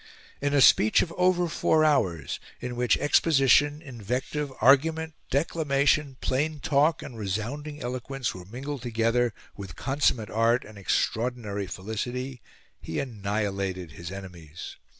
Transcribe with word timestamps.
In 0.41 0.55
a 0.55 0.61
speech 0.61 1.03
of 1.03 1.11
over 1.11 1.47
four 1.47 1.85
hours, 1.85 2.39
in 2.59 2.75
which 2.75 2.97
exposition, 2.97 3.83
invective, 3.83 4.51
argument, 4.59 5.13
declamation, 5.29 6.17
plain 6.21 6.59
talk 6.59 7.03
and 7.03 7.15
resounding 7.19 7.79
eloquence 7.79 8.33
were 8.33 8.45
mingled 8.45 8.81
together 8.81 9.31
with 9.55 9.75
consummate 9.75 10.31
art 10.31 10.65
and 10.65 10.75
extraordinary 10.79 11.67
felicity, 11.67 12.41
he 12.81 12.97
annihilated 12.99 13.91
his 13.91 14.11
enemies. 14.11 14.77